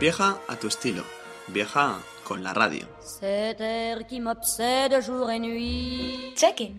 Viaja 0.00 0.38
a 0.46 0.54
tu 0.54 0.68
estilo. 0.68 1.02
Viaja 1.48 1.98
con 2.22 2.44
la 2.44 2.52
radio. 2.54 2.86
Cet 3.00 3.60
air 3.60 4.06
qui 4.06 4.20
m'obsède 4.20 5.00
jour 5.02 5.28
et 5.28 5.40
nuit. 5.40 6.34
Check-in. 6.36 6.78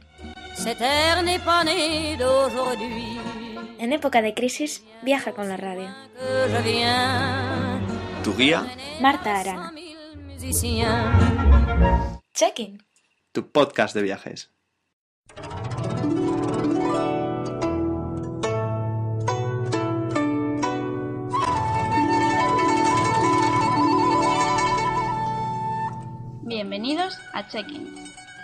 Cet 0.55 0.80
air 0.80 1.22
n'est 1.23 1.44
pas 1.44 1.66
né 1.66 2.16
d'aujourd'hui. 2.18 3.20
En 3.82 3.92
época 3.92 4.22
de 4.22 4.34
crisis, 4.34 4.84
viaja 5.04 5.34
con 5.34 5.50
la 5.50 5.58
radio. 5.58 5.88
Tu 8.23 8.34
guía, 8.38 8.66
Marta 9.02 9.40
Arana. 9.40 9.73
Check-in. 12.34 12.78
tu 13.34 13.52
podcast 13.52 13.94
de 13.95 14.02
viajes. 14.02 14.50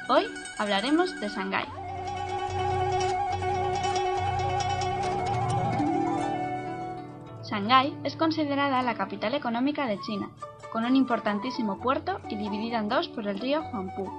Hoy 0.07 0.25
hablaremos 0.57 1.19
de 1.19 1.27
Shanghái. 1.27 1.65
Shanghái 7.43 7.93
es 8.05 8.15
considerada 8.15 8.81
la 8.83 8.95
capital 8.95 9.33
económica 9.33 9.85
de 9.85 9.99
China, 9.99 10.29
con 10.71 10.85
un 10.85 10.95
importantísimo 10.95 11.77
puerto 11.79 12.21
y 12.29 12.37
dividida 12.37 12.79
en 12.79 12.87
dos 12.87 13.09
por 13.09 13.27
el 13.27 13.37
río 13.37 13.63
Huangpu. 13.73 14.09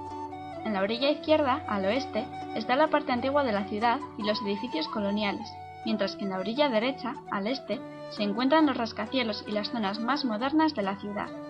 En 0.63 0.73
la 0.73 0.83
orilla 0.83 1.09
izquierda, 1.09 1.63
al 1.67 1.85
oeste, 1.85 2.27
está 2.55 2.75
la 2.75 2.87
parte 2.87 3.11
antigua 3.11 3.43
de 3.43 3.53
la 3.53 3.65
ciudad 3.65 3.99
y 4.19 4.23
los 4.23 4.39
edificios 4.43 4.87
coloniales, 4.89 5.49
mientras 5.85 6.15
que 6.15 6.25
en 6.25 6.29
la 6.29 6.39
orilla 6.39 6.69
derecha, 6.69 7.15
al 7.31 7.47
este, 7.47 7.81
se 8.11 8.21
encuentran 8.21 8.67
los 8.67 8.77
rascacielos 8.77 9.43
y 9.47 9.53
las 9.53 9.71
zonas 9.71 9.99
más 9.99 10.23
modernas 10.23 10.75
de 10.75 10.83
la 10.83 10.97
ciudad. 10.97 11.46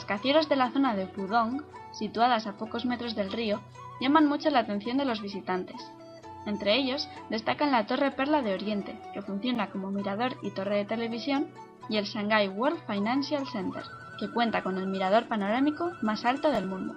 Rascacielos 0.00 0.48
de 0.48 0.56
la 0.56 0.70
zona 0.70 0.96
de 0.96 1.06
Pudong, 1.06 1.62
situadas 1.92 2.46
a 2.46 2.56
pocos 2.56 2.86
metros 2.86 3.14
del 3.14 3.30
río, 3.30 3.60
llaman 4.00 4.26
mucho 4.26 4.48
la 4.48 4.60
atención 4.60 4.96
de 4.96 5.04
los 5.04 5.20
visitantes. 5.20 5.76
Entre 6.46 6.74
ellos 6.74 7.06
destacan 7.28 7.70
la 7.70 7.86
Torre 7.86 8.10
Perla 8.10 8.40
de 8.40 8.54
Oriente, 8.54 8.98
que 9.12 9.20
funciona 9.20 9.68
como 9.68 9.90
mirador 9.90 10.38
y 10.42 10.52
torre 10.52 10.78
de 10.78 10.84
televisión, 10.86 11.48
y 11.90 11.98
el 11.98 12.06
Shanghai 12.06 12.48
World 12.48 12.80
Financial 12.86 13.46
Center, 13.46 13.82
que 14.18 14.32
cuenta 14.32 14.62
con 14.62 14.78
el 14.78 14.86
mirador 14.86 15.28
panorámico 15.28 15.92
más 16.00 16.24
alto 16.24 16.50
del 16.50 16.66
mundo. 16.66 16.96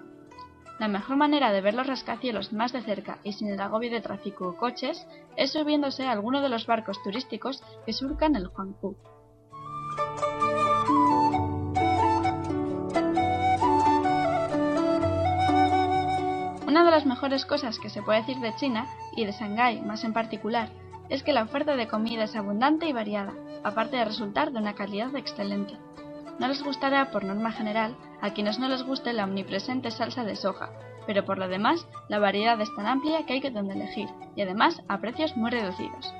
La 0.80 0.88
mejor 0.88 1.18
manera 1.18 1.52
de 1.52 1.60
ver 1.60 1.74
los 1.74 1.88
rascacielos 1.88 2.54
más 2.54 2.72
de 2.72 2.84
cerca 2.84 3.18
y 3.24 3.34
sin 3.34 3.50
el 3.50 3.60
agobio 3.60 3.92
de 3.92 4.00
tráfico 4.00 4.48
o 4.48 4.56
coches 4.56 5.06
es 5.36 5.52
subiéndose 5.52 6.08
a 6.08 6.14
alguno 6.14 6.40
de 6.40 6.48
los 6.48 6.66
barcos 6.68 7.04
turísticos 7.04 7.62
que 7.86 7.92
surcan 7.92 8.38
el 8.38 8.48
Huangpu. 8.48 8.96
Una 16.74 16.86
de 16.86 16.90
las 16.90 17.06
mejores 17.06 17.46
cosas 17.46 17.78
que 17.78 17.92
se 17.92 18.02
puede 18.02 18.22
decir 18.22 18.40
de 18.40 18.56
China, 18.56 18.88
y 19.16 19.26
de 19.26 19.32
Shanghái 19.32 19.82
más 19.82 20.04
en 20.04 20.12
particular, 20.12 20.70
es 21.08 21.22
que 21.22 21.32
la 21.32 21.44
oferta 21.44 21.76
de 21.76 21.88
comida 21.88 22.24
es 22.24 22.36
abundante 22.36 22.88
y 22.88 22.94
variada, 22.94 23.32
aparte 23.64 23.98
de 23.98 24.06
resultar 24.06 24.52
de 24.52 24.58
una 24.58 24.74
calidad 24.74 25.16
excelente. 25.16 25.78
No 26.40 26.48
les 26.48 26.64
gustará, 26.64 27.12
por 27.12 27.26
norma 27.26 27.52
general, 27.52 27.96
a 28.22 28.34
quienes 28.34 28.58
no 28.58 28.70
les 28.70 28.82
guste 28.82 29.14
la 29.14 29.26
omnipresente 29.26 29.92
salsa 29.92 30.24
de 30.24 30.36
soja, 30.36 30.72
pero 31.06 31.26
por 31.26 31.38
lo 31.38 31.48
demás, 31.48 31.86
la 32.10 32.18
variedad 32.18 32.60
es 32.60 32.76
tan 32.76 32.88
amplia 32.88 33.24
que 33.28 33.34
hay 33.34 33.42
que 33.42 33.52
donde 33.52 33.76
elegir, 33.76 34.10
y 34.36 34.42
además 34.42 34.82
a 34.88 34.98
precios 34.98 35.38
muy 35.38 35.52
reducidos. 35.52 36.12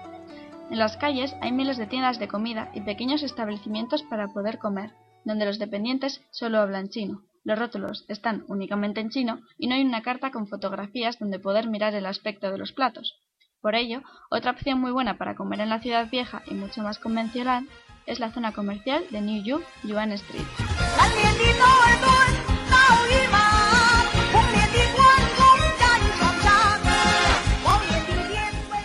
En 0.70 0.78
las 0.78 0.98
calles 0.98 1.36
hay 1.42 1.52
miles 1.52 1.78
de 1.78 1.88
tiendas 1.88 2.20
de 2.20 2.28
comida 2.28 2.70
y 2.76 2.82
pequeños 2.82 3.24
establecimientos 3.24 4.04
para 4.04 4.28
poder 4.28 4.60
comer, 4.60 4.92
donde 5.26 5.48
los 5.48 5.58
dependientes 5.58 6.22
solo 6.30 6.60
hablan 6.60 6.90
chino. 6.90 7.24
Los 7.46 7.60
rótulos 7.60 8.06
están 8.08 8.46
únicamente 8.48 9.02
en 9.02 9.10
chino 9.10 9.42
y 9.58 9.68
no 9.68 9.76
hay 9.76 9.84
una 9.84 10.02
carta 10.02 10.32
con 10.32 10.48
fotografías 10.48 11.20
donde 11.20 11.40
poder 11.40 11.68
mirar 11.68 11.94
el 11.94 12.06
aspecto 12.06 12.50
de 12.50 12.58
los 12.58 12.72
platos. 12.72 13.16
Por 13.62 13.76
ello, 13.76 14.02
otra 14.30 14.52
opción 14.52 14.80
muy 14.80 14.92
buena 14.92 15.18
para 15.18 15.36
comer 15.36 15.60
en 15.60 15.70
la 15.70 15.82
ciudad 15.82 16.10
vieja 16.10 16.42
y 16.48 16.54
mucho 16.54 16.82
más 16.82 17.00
convencional 17.00 17.68
es 18.06 18.20
la 18.20 18.32
zona 18.32 18.54
comercial 18.54 19.04
de 19.10 19.22
New 19.22 19.44
Yu 19.44 19.62
Yuan 19.84 20.12
Street. 20.14 20.46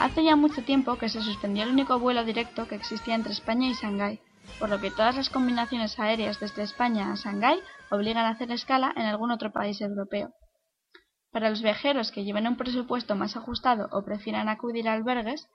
Hace 0.01 0.25
ya 0.25 0.37
mucho 0.37 0.63
tiempo 0.63 0.97
que 0.97 1.09
se 1.09 1.23
suspendió 1.23 1.63
el 1.63 1.71
único 1.71 1.99
vuelo 2.01 2.25
directo 2.25 2.67
que 2.67 2.75
existía 2.75 3.15
entre 3.15 3.33
España 3.33 3.69
y 3.69 3.75
Shanghái, 3.75 4.21
por 4.59 4.69
lo 4.69 4.81
que 4.81 4.91
todas 4.91 5.17
las 5.17 5.31
combinaciones 5.31 5.99
aéreas 5.99 6.41
desde 6.41 6.63
España 6.63 7.13
a 7.13 7.15
Shanghái 7.15 7.61
obligan 7.91 8.25
a 8.25 8.31
hacer 8.31 8.51
escala 8.51 8.93
en 8.97 9.07
algún 9.07 9.31
otro 9.31 9.53
país 9.53 9.81
europeo. 9.81 10.33
Para 11.31 11.51
los 11.51 11.63
viajeros 11.63 12.11
que 12.11 12.25
lleven 12.25 12.47
un 12.47 12.57
presupuesto 12.57 13.15
más 13.15 13.37
ajustado 13.37 13.89
o 13.93 14.05
prefieran 14.05 14.49
acudir 14.49 14.89
a 14.89 14.95
albergues, 14.95 15.49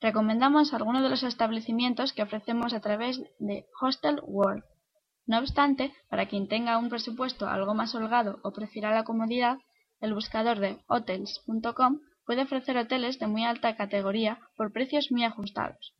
recomendamos 0.00 0.74
algunos 0.74 1.02
de 1.02 1.08
los 1.08 1.22
establecimientos 1.22 2.12
que 2.12 2.22
ofrecemos 2.22 2.74
a 2.74 2.80
través 2.80 3.20
de 3.38 3.66
Hostel 3.80 4.20
World. 4.24 4.64
No 5.26 5.38
obstante, 5.38 5.94
para 6.10 6.26
quien 6.26 6.48
tenga 6.48 6.78
un 6.78 6.90
presupuesto 6.90 7.48
algo 7.48 7.74
más 7.74 7.94
holgado 7.94 8.40
o 8.42 8.52
prefiera 8.52 8.92
la 8.92 9.04
comodidad, 9.04 9.58
el 10.00 10.12
buscador 10.12 10.58
de 10.58 10.78
hotels.com 10.88 12.00
puede 12.26 12.42
ofrecer 12.42 12.76
hoteles 12.76 13.18
de 13.18 13.26
muy 13.26 13.44
alta 13.44 13.76
categoría 13.76 14.40
por 14.56 14.72
precios 14.72 15.10
muy 15.10 15.24
ajustados. 15.24 15.94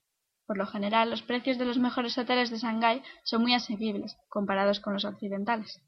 Por 0.46 0.58
lo 0.58 0.66
general, 0.66 1.10
los 1.10 1.22
precios 1.22 1.58
de 1.58 1.64
los 1.64 1.78
mejores 1.78 2.18
hoteles 2.18 2.50
de 2.50 2.58
Shanghái 2.58 3.02
son 3.24 3.42
muy 3.42 3.54
asequibles 3.54 4.16
comparados 4.28 4.80
con 4.80 4.92
los 4.92 5.04
occidentales. 5.04 5.80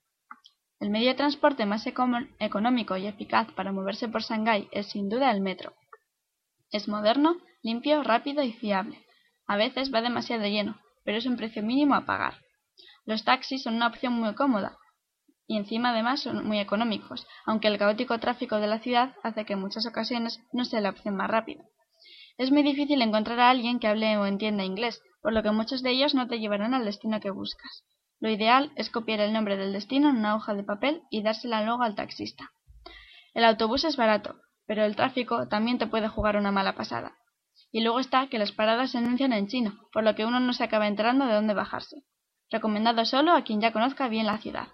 El 0.81 0.91
medio 0.91 1.09
de 1.09 1.15
transporte 1.15 1.67
más 1.67 1.87
económico 1.87 2.97
y 2.97 3.06
eficaz 3.06 3.50
para 3.53 3.72
moverse 3.72 4.09
por 4.09 4.22
Shanghái 4.22 4.69
es 4.72 4.89
sin 4.89 5.09
duda 5.09 5.31
el 5.31 5.41
metro. 5.41 5.75
Es 6.71 6.89
moderno, 6.89 7.37
limpio, 7.62 8.03
rápido 8.03 8.43
y 8.43 8.53
fiable. 8.53 9.05
A 9.47 9.56
veces 9.56 9.93
va 9.93 10.03
demasiado 10.03 10.44
lleno, 10.47 10.78
pero 11.05 11.19
es 11.19 11.27
un 11.27 11.37
precio 11.37 11.62
mínimo 11.62 11.94
a 11.94 12.05
pagar. 12.05 12.34
Los 13.05 13.25
taxis 13.25 13.62
son 13.62 13.77
una 13.77 13.87
opción 13.87 14.12
muy 14.15 14.34
cómoda 14.34 14.77
y 15.47 15.56
encima 15.56 15.91
además 15.91 16.21
son 16.21 16.44
muy 16.44 16.59
económicos, 16.59 17.27
aunque 17.44 17.69
el 17.69 17.78
caótico 17.78 18.19
tráfico 18.19 18.59
de 18.59 18.67
la 18.67 18.81
ciudad 18.81 19.15
hace 19.23 19.44
que 19.44 19.53
en 19.53 19.61
muchas 19.61 19.87
ocasiones 19.87 20.41
no 20.53 20.65
sea 20.65 20.81
la 20.81 20.91
opción 20.91 21.15
más 21.15 21.31
rápida. 21.31 21.65
Es 22.39 22.51
muy 22.51 22.63
difícil 22.63 23.01
encontrar 23.01 23.41
a 23.41 23.51
alguien 23.51 23.79
que 23.79 23.89
hable 23.89 24.19
o 24.19 24.27
entienda 24.27 24.65
inglés, 24.65 25.03
por 25.23 25.33
lo 25.33 25.43
que 25.43 25.53
muchos 25.53 25.83
de 25.83 25.91
ellos 25.91 26.15
no 26.15 26.29
te 26.29 26.39
llevarán 26.39 26.75
al 26.75 26.85
destino 26.85 27.19
que 27.21 27.31
buscas. 27.31 27.85
Lo 28.21 28.31
ideal 28.31 28.73
es 28.77 28.91
copiar 28.91 29.21
el 29.21 29.33
nombre 29.33 29.57
del 29.57 29.73
destino 29.73 30.11
en 30.11 30.17
una 30.17 30.37
hoja 30.37 30.55
de 30.55 30.63
papel 30.63 31.03
y 31.11 31.23
dársela 31.23 31.63
luego 31.63 31.83
al 31.83 31.95
taxista. 31.95 32.53
El 33.35 33.45
autobús 33.45 33.85
es 33.85 33.97
barato, 33.97 34.37
pero 34.67 34.85
el 34.85 34.97
tráfico 34.97 35.49
también 35.49 35.79
te 35.79 35.87
puede 35.87 36.09
jugar 36.09 36.37
una 36.37 36.53
mala 36.53 36.75
pasada. 36.75 37.17
Y 37.73 37.83
luego 37.83 38.00
está 38.00 38.29
que 38.29 38.39
las 38.39 38.53
paradas 38.53 38.91
se 38.91 38.99
anuncian 38.99 39.32
en 39.32 39.49
chino, 39.49 39.79
por 39.93 40.05
lo 40.05 40.15
que 40.15 40.25
uno 40.25 40.41
no 40.41 40.53
se 40.53 40.65
acaba 40.65 40.89
enterando 40.89 41.27
de 41.27 41.35
dónde 41.35 41.55
bajarse. 41.55 42.05
Recomendado 42.50 43.05
solo 43.05 43.32
a 43.32 43.43
quien 43.43 43.61
ya 43.61 43.73
conozca 43.73 44.09
bien 44.09 44.27
la 44.27 44.39
ciudad. 44.39 44.69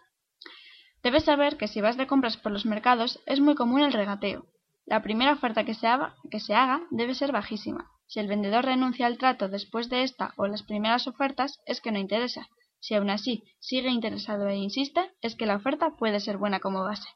Debes 1.02 1.24
saber 1.24 1.56
que 1.56 1.68
si 1.68 1.80
vas 1.80 1.96
de 1.96 2.06
compras 2.06 2.36
por 2.36 2.52
los 2.52 2.66
mercados 2.66 3.20
es 3.26 3.40
muy 3.40 3.54
común 3.54 3.82
el 3.82 3.92
regateo. 3.92 4.46
La 4.86 5.02
primera 5.02 5.32
oferta 5.32 5.64
que 5.64 5.74
se, 5.74 5.86
haga, 5.86 6.14
que 6.30 6.40
se 6.40 6.54
haga 6.54 6.82
debe 6.90 7.14
ser 7.14 7.32
bajísima. 7.32 7.90
Si 8.06 8.20
el 8.20 8.28
vendedor 8.28 8.64
renuncia 8.64 9.06
al 9.06 9.16
trato 9.16 9.48
después 9.48 9.88
de 9.88 10.02
esta 10.02 10.34
o 10.36 10.46
las 10.46 10.62
primeras 10.62 11.06
ofertas 11.06 11.60
es 11.66 11.80
que 11.80 11.92
no 11.92 11.98
interesa. 11.98 12.48
Si 12.78 12.94
aún 12.94 13.10
así 13.10 13.44
sigue 13.60 13.88
interesado 13.90 14.48
e 14.48 14.56
insiste, 14.56 15.12
es 15.20 15.36
que 15.36 15.46
la 15.46 15.56
oferta 15.56 15.96
puede 15.96 16.20
ser 16.20 16.36
buena 16.36 16.60
como 16.60 16.82
base. 16.82 17.08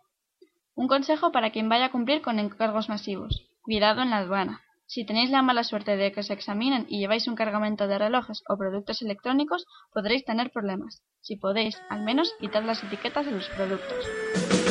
Un 0.74 0.88
consejo 0.88 1.32
para 1.32 1.50
quien 1.50 1.68
vaya 1.68 1.86
a 1.86 1.90
cumplir 1.90 2.22
con 2.22 2.38
encargos 2.38 2.88
masivos. 2.88 3.48
Cuidado 3.62 4.02
en 4.02 4.10
la 4.10 4.18
aduana. 4.18 4.62
Si 4.86 5.04
tenéis 5.04 5.30
la 5.30 5.42
mala 5.42 5.64
suerte 5.64 5.96
de 5.96 6.12
que 6.12 6.20
os 6.20 6.30
examinen 6.30 6.86
y 6.88 7.00
lleváis 7.00 7.26
un 7.26 7.34
cargamento 7.34 7.88
de 7.88 7.98
relojes 7.98 8.42
o 8.48 8.56
productos 8.56 9.02
electrónicos, 9.02 9.66
podréis 9.92 10.24
tener 10.24 10.52
problemas. 10.52 11.02
Si 11.20 11.36
podéis, 11.36 11.82
al 11.90 12.04
menos 12.04 12.32
quitad 12.38 12.62
las 12.62 12.84
etiquetas 12.84 13.26
de 13.26 13.32
los 13.32 13.48
productos. 13.48 14.65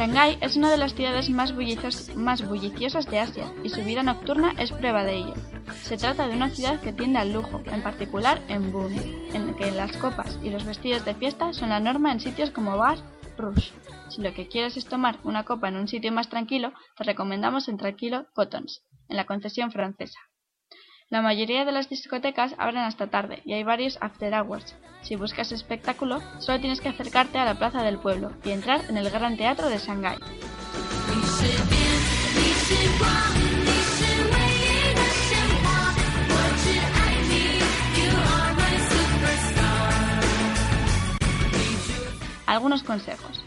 Shanghái 0.00 0.38
es 0.40 0.56
una 0.56 0.70
de 0.70 0.78
las 0.78 0.94
ciudades 0.94 1.28
más, 1.28 1.52
bulliciosas 1.52 3.04
de 3.10 3.18
Asia 3.18 3.52
y 3.62 3.68
su 3.68 3.84
vida 3.84 4.02
nocturna 4.02 4.54
es 4.56 4.72
prueba 4.72 5.04
de 5.04 5.16
ello. 5.16 5.34
Se 5.82 5.98
trata 5.98 6.26
de 6.26 6.34
una 6.34 6.48
ciudad 6.48 6.80
que 6.80 6.94
tiende 6.94 7.18
al 7.18 7.34
lujo, 7.34 7.60
en 7.66 7.82
particular 7.82 8.40
en 8.48 8.72
Boon, 8.72 8.94
en 8.94 9.54
que 9.56 9.70
las 9.70 9.94
copas 9.98 10.38
y 10.42 10.48
los 10.48 10.64
vestidos 10.64 11.04
de 11.04 11.14
fiesta 11.14 11.52
son 11.52 11.68
la 11.68 11.80
norma 11.80 12.12
en 12.12 12.20
sitios 12.20 12.50
como 12.50 12.78
Bar 12.78 12.96
Rush. 13.36 13.72
Si 14.08 14.22
lo 14.22 14.32
que 14.32 14.48
quieres 14.48 14.78
es 14.78 14.86
tomar 14.86 15.18
una 15.22 15.44
copa 15.44 15.68
en 15.68 15.76
un 15.76 15.86
sitio 15.86 16.10
más 16.12 16.30
tranquilo, 16.30 16.72
te 16.96 17.04
recomendamos 17.04 17.68
en 17.68 17.76
Tranquilo 17.76 18.26
Cottons, 18.32 18.82
en 19.06 19.18
la 19.18 19.26
concesión 19.26 19.70
francesa. 19.70 20.18
La 21.10 21.22
mayoría 21.22 21.64
de 21.64 21.72
las 21.72 21.88
discotecas 21.88 22.54
abren 22.56 22.84
hasta 22.84 23.08
tarde 23.08 23.42
y 23.44 23.54
hay 23.54 23.64
varios 23.64 23.98
after 24.00 24.32
hours. 24.32 24.76
Si 25.02 25.16
buscas 25.16 25.50
espectáculo, 25.50 26.20
solo 26.38 26.60
tienes 26.60 26.80
que 26.80 26.88
acercarte 26.88 27.36
a 27.36 27.44
la 27.44 27.56
plaza 27.56 27.82
del 27.82 27.98
pueblo 27.98 28.30
y 28.44 28.50
entrar 28.50 28.82
en 28.88 28.96
el 28.96 29.10
Gran 29.10 29.36
Teatro 29.36 29.68
de 29.68 29.78
Shanghái. 29.78 30.18
Algunos 42.46 42.84
consejos. 42.84 43.44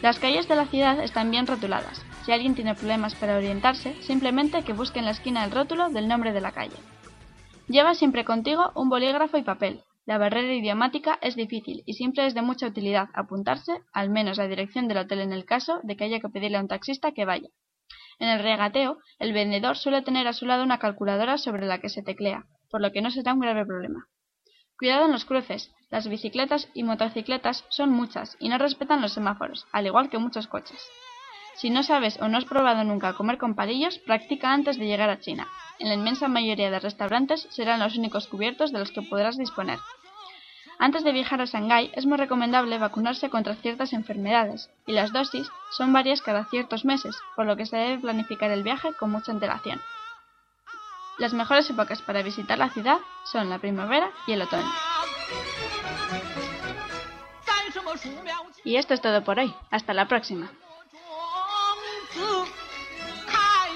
Las 0.00 0.20
calles 0.20 0.46
de 0.46 0.54
la 0.54 0.66
ciudad 0.66 1.02
están 1.02 1.32
bien 1.32 1.48
rotuladas. 1.48 2.04
Si 2.24 2.30
alguien 2.30 2.54
tiene 2.54 2.76
problemas 2.76 3.16
para 3.16 3.36
orientarse, 3.36 4.00
simplemente 4.02 4.62
que 4.62 4.74
busque 4.74 5.00
en 5.00 5.06
la 5.06 5.10
esquina 5.10 5.44
el 5.44 5.50
rótulo 5.50 5.88
del 5.88 6.06
nombre 6.06 6.32
de 6.32 6.40
la 6.40 6.52
calle. 6.52 6.76
Lleva 7.70 7.94
siempre 7.94 8.24
contigo 8.24 8.72
un 8.74 8.88
bolígrafo 8.88 9.38
y 9.38 9.44
papel. 9.44 9.84
La 10.04 10.18
barrera 10.18 10.52
idiomática 10.52 11.20
es 11.22 11.36
difícil 11.36 11.84
y 11.86 11.92
siempre 11.92 12.26
es 12.26 12.34
de 12.34 12.42
mucha 12.42 12.66
utilidad 12.66 13.10
apuntarse, 13.14 13.80
al 13.92 14.10
menos 14.10 14.38
la 14.38 14.48
dirección 14.48 14.88
del 14.88 14.98
hotel 14.98 15.20
en 15.20 15.32
el 15.32 15.44
caso 15.44 15.78
de 15.84 15.96
que 15.96 16.02
haya 16.02 16.18
que 16.18 16.28
pedirle 16.28 16.56
a 16.56 16.62
un 16.62 16.66
taxista 16.66 17.12
que 17.12 17.24
vaya. 17.24 17.48
En 18.18 18.28
el 18.28 18.42
regateo, 18.42 18.98
el 19.20 19.32
vendedor 19.32 19.76
suele 19.76 20.02
tener 20.02 20.26
a 20.26 20.32
su 20.32 20.46
lado 20.46 20.64
una 20.64 20.80
calculadora 20.80 21.38
sobre 21.38 21.64
la 21.64 21.78
que 21.78 21.90
se 21.90 22.02
teclea, 22.02 22.42
por 22.70 22.80
lo 22.80 22.90
que 22.90 23.02
no 23.02 23.12
será 23.12 23.34
un 23.34 23.40
grave 23.40 23.64
problema. 23.64 24.08
Cuidado 24.76 25.04
en 25.04 25.12
los 25.12 25.24
cruces. 25.24 25.70
Las 25.90 26.08
bicicletas 26.08 26.68
y 26.74 26.82
motocicletas 26.82 27.64
son 27.68 27.90
muchas 27.90 28.36
y 28.40 28.48
no 28.48 28.58
respetan 28.58 29.00
los 29.00 29.12
semáforos, 29.12 29.68
al 29.70 29.86
igual 29.86 30.10
que 30.10 30.18
muchos 30.18 30.48
coches. 30.48 30.80
Si 31.54 31.70
no 31.70 31.82
sabes 31.82 32.20
o 32.20 32.28
no 32.28 32.38
has 32.38 32.44
probado 32.44 32.84
nunca 32.84 33.14
comer 33.14 33.38
con 33.38 33.54
palillos, 33.54 33.98
practica 33.98 34.52
antes 34.52 34.78
de 34.78 34.86
llegar 34.86 35.10
a 35.10 35.20
China 35.20 35.46
en 35.80 35.88
la 35.88 35.94
inmensa 35.94 36.28
mayoría 36.28 36.70
de 36.70 36.78
restaurantes 36.78 37.48
serán 37.50 37.80
los 37.80 37.96
únicos 37.96 38.28
cubiertos 38.28 38.70
de 38.70 38.78
los 38.78 38.92
que 38.92 39.02
podrás 39.02 39.36
disponer. 39.38 39.78
Antes 40.78 41.04
de 41.04 41.12
viajar 41.12 41.40
a 41.40 41.46
Shanghái 41.46 41.90
es 41.94 42.06
muy 42.06 42.16
recomendable 42.16 42.78
vacunarse 42.78 43.28
contra 43.28 43.56
ciertas 43.56 43.92
enfermedades, 43.92 44.70
y 44.86 44.92
las 44.92 45.12
dosis 45.12 45.48
son 45.70 45.92
varias 45.92 46.22
cada 46.22 46.44
ciertos 46.44 46.84
meses, 46.84 47.16
por 47.34 47.46
lo 47.46 47.56
que 47.56 47.66
se 47.66 47.76
debe 47.76 47.98
planificar 47.98 48.50
el 48.50 48.62
viaje 48.62 48.92
con 48.98 49.10
mucha 49.10 49.32
antelación. 49.32 49.80
Las 51.18 51.34
mejores 51.34 51.68
épocas 51.68 52.00
para 52.02 52.22
visitar 52.22 52.58
la 52.58 52.70
ciudad 52.70 52.98
son 53.24 53.50
la 53.50 53.58
primavera 53.58 54.10
y 54.26 54.32
el 54.32 54.42
otoño. 54.42 54.70
Y 58.64 58.76
esto 58.76 58.94
es 58.94 59.00
todo 59.00 59.22
por 59.24 59.38
hoy. 59.38 59.54
Hasta 59.70 59.92
la 59.92 60.08
próxima. 60.08 60.50